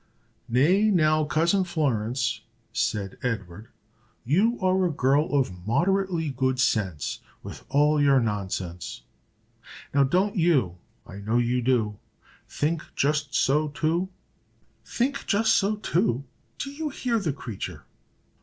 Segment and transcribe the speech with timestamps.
[0.49, 2.41] "Nay, now, Cousin Florence,"
[2.73, 3.67] said Edward,
[4.25, 9.03] "you are a girl of moderately good sense, with all your nonsense.
[9.93, 11.99] Now don't you (I know you do)
[12.49, 14.09] think just so too?"
[14.83, 16.23] "Think just so too!
[16.57, 17.85] do you hear the creature?"